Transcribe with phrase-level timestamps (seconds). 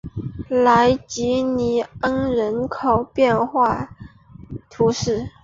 [0.63, 3.95] 莱济尼昂人口变化
[4.67, 5.29] 图示